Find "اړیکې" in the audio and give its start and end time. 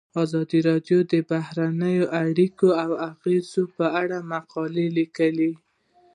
2.21-2.67